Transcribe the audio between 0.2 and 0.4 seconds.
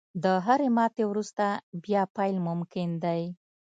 •د